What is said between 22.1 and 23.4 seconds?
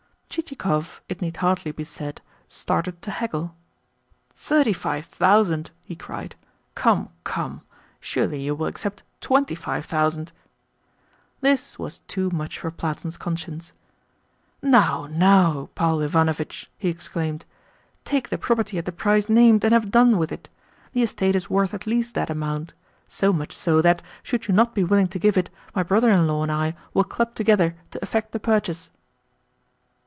that amount so